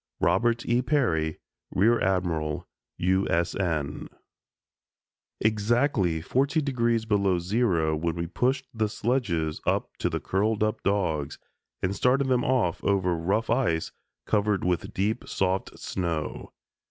[0.19, 0.81] "Robert E.
[0.81, 1.37] Peary,
[1.69, 2.67] Rear Admiral,
[2.97, 3.29] U.
[3.29, 3.53] S.
[3.55, 4.07] N."
[5.39, 11.37] Exactly 40° below zero when we pushed the sledges up to the curled up dogs
[11.83, 13.91] and started them off over rough ice
[14.25, 16.51] covered with deep soft snow.